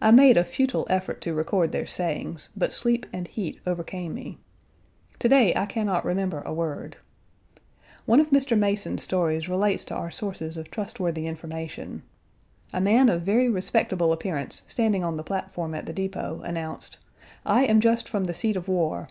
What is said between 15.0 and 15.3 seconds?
on the